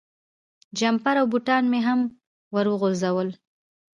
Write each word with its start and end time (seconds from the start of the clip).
جمپر 0.77 1.15
او 1.21 1.25
بوټان 1.31 1.63
مې 1.71 1.79
هم 1.87 1.99
ور 2.53 2.65
وغورځول. 2.69 3.29